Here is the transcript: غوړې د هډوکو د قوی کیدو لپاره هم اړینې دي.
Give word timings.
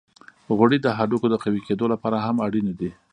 غوړې 0.57 0.77
د 0.81 0.87
هډوکو 0.97 1.27
د 1.31 1.35
قوی 1.43 1.61
کیدو 1.67 1.85
لپاره 1.93 2.17
هم 2.25 2.35
اړینې 2.45 2.73
دي. 2.79 2.89